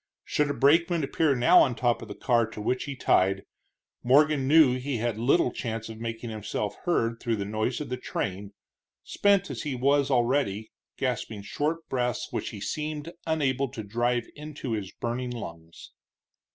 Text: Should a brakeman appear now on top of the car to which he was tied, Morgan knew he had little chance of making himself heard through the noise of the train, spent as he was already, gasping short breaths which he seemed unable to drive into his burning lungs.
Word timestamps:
Should 0.25 0.49
a 0.49 0.55
brakeman 0.55 1.03
appear 1.03 1.35
now 1.35 1.61
on 1.61 1.75
top 1.75 2.01
of 2.01 2.07
the 2.07 2.15
car 2.15 2.47
to 2.47 2.59
which 2.59 2.85
he 2.85 2.95
was 2.95 3.03
tied, 3.03 3.45
Morgan 4.01 4.47
knew 4.47 4.79
he 4.79 4.97
had 4.97 5.19
little 5.19 5.51
chance 5.51 5.89
of 5.89 5.99
making 5.99 6.31
himself 6.31 6.75
heard 6.85 7.19
through 7.19 7.35
the 7.35 7.45
noise 7.45 7.79
of 7.79 7.89
the 7.89 7.97
train, 7.97 8.51
spent 9.03 9.51
as 9.51 9.61
he 9.61 9.75
was 9.75 10.09
already, 10.09 10.71
gasping 10.97 11.43
short 11.43 11.87
breaths 11.87 12.29
which 12.31 12.49
he 12.49 12.59
seemed 12.59 13.13
unable 13.27 13.67
to 13.69 13.83
drive 13.83 14.25
into 14.35 14.71
his 14.71 14.91
burning 14.91 15.29
lungs. 15.29 15.91